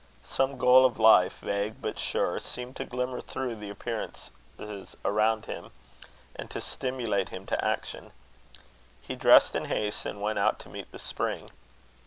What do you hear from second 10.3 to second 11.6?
out to meet the Spring.